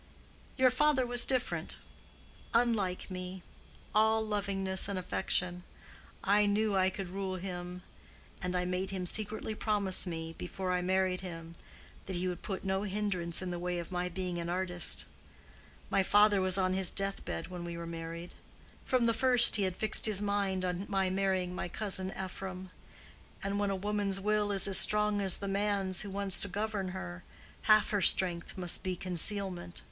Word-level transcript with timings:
"Your 0.57 0.71
father 0.71 1.05
was 1.05 1.25
different. 1.25 1.77
Unlike 2.55 3.11
me—all 3.11 4.25
lovingness 4.25 4.89
and 4.89 4.97
affection. 4.97 5.61
I 6.23 6.47
knew 6.47 6.75
I 6.75 6.89
could 6.89 7.09
rule 7.09 7.35
him; 7.35 7.83
and 8.41 8.55
I 8.55 8.65
made 8.65 8.89
him 8.89 9.05
secretly 9.05 9.53
promise 9.53 10.07
me, 10.07 10.33
before 10.39 10.71
I 10.71 10.81
married 10.81 11.21
him, 11.21 11.53
that 12.07 12.15
he 12.15 12.27
would 12.27 12.41
put 12.41 12.63
no 12.65 12.81
hindrance 12.81 13.43
in 13.43 13.51
the 13.51 13.59
way 13.59 13.77
of 13.77 13.91
my 13.91 14.09
being 14.09 14.39
an 14.39 14.49
artist. 14.49 15.05
My 15.91 16.01
father 16.01 16.41
was 16.41 16.57
on 16.57 16.73
his 16.73 16.89
deathbed 16.89 17.49
when 17.49 17.63
we 17.63 17.77
were 17.77 17.85
married: 17.85 18.33
from 18.83 19.03
the 19.03 19.13
first 19.13 19.57
he 19.57 19.63
had 19.69 19.75
fixed 19.77 20.07
his 20.07 20.19
mind 20.19 20.65
on 20.65 20.87
my 20.89 21.11
marrying 21.11 21.53
my 21.53 21.67
cousin 21.67 22.11
Ephraim. 22.19 22.71
And 23.43 23.59
when 23.59 23.69
a 23.69 23.75
woman's 23.75 24.19
will 24.19 24.51
is 24.51 24.67
as 24.67 24.79
strong 24.79 25.21
as 25.21 25.37
the 25.37 25.47
man's 25.47 26.01
who 26.01 26.09
wants 26.09 26.39
to 26.41 26.47
govern 26.47 26.87
her, 26.89 27.23
half 27.69 27.91
her 27.91 28.01
strength 28.01 28.57
must 28.57 28.81
be 28.81 28.95
concealment. 28.95 29.79